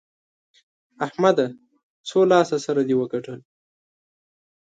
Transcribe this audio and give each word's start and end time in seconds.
احمده! 1.05 1.47
څو 2.07 2.19
لاس 2.31 2.49
سره 2.65 2.81
دې 2.87 2.95
وګټل؟ 2.97 3.39